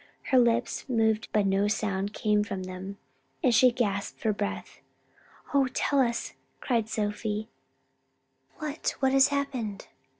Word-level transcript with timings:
Her 0.31 0.39
lips 0.39 0.89
moved 0.89 1.27
but 1.31 1.45
no 1.45 1.67
sound 1.67 2.17
same 2.17 2.43
from 2.43 2.63
them, 2.63 2.97
and 3.43 3.53
she 3.53 3.71
gasped 3.71 4.19
for 4.19 4.33
breath. 4.33 4.79
"Oh 5.53 5.67
tell 5.75 5.99
us!" 5.99 6.33
cried 6.59 6.89
Sophie, 6.89 7.49
"what, 8.57 8.95
what 8.99 9.11
has 9.11 9.27
happened?" 9.27 9.89